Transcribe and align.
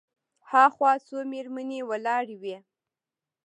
هاخوا 0.49 0.91
څو 1.05 1.17
مېرمنې 1.31 1.79
ولاړې 1.89 2.35
وې. 2.41 2.57